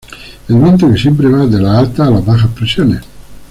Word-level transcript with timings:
El 0.47 0.55
viento 0.57 0.91
siempre 0.97 1.29
va 1.29 1.45
de 1.45 1.61
las 1.61 1.77
altas 1.77 2.07
a 2.07 2.09
las 2.09 2.25
bajas 2.25 2.49
presiones. 2.55 3.01